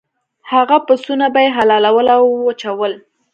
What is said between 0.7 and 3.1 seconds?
پسونه به یې حلالول او وچول.